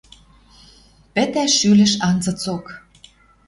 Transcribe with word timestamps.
Пӹтӓ 1.13 1.45
шӱлӹш 1.57 1.93
анзыцок 2.07 2.65